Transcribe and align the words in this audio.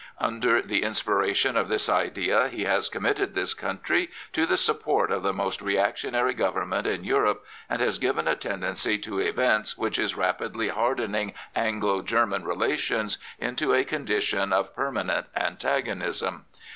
Under 0.17 0.63
the 0.63 0.81
inspiration 0.81 1.55
of 1.55 1.69
this 1.69 1.87
idea 1.87 2.47
he 2.49 2.63
has 2.63 2.89
committed 2.89 3.35
this 3.35 3.53
country 3.53 4.09
to 4.33 4.47
the 4.47 4.57
support 4.57 5.11
of 5.11 5.21
the 5.21 5.31
most 5.31 5.61
reactionary 5.61 6.33
government 6.33 6.87
in 6.87 7.03
Europe 7.03 7.45
and 7.69 7.83
has 7.83 7.99
given 7.99 8.27
a 8.27 8.35
tendency 8.35 8.97
to 8.97 9.19
events 9.19 9.77
which 9.77 9.99
is 9.99 10.15
rapidly 10.17 10.69
hardening 10.69 11.35
Anglo 11.55 12.01
German 12.01 12.45
relations 12.45 13.19
into 13.37 13.75
a 13.75 13.83
condition 13.83 14.51
of 14.51 14.75
permanent 14.75 15.27
antagonism. 15.35 16.45